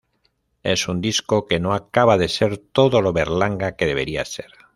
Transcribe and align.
Es 0.63 0.87
un 0.87 0.99
disco 0.99 1.45
que 1.45 1.59
no 1.59 1.75
acaba 1.75 2.17
de 2.17 2.27
ser 2.27 2.57
todo 2.57 3.03
lo 3.03 3.13
Berlanga 3.13 3.73
que 3.75 3.85
debería 3.85 4.25
ser. 4.25 4.51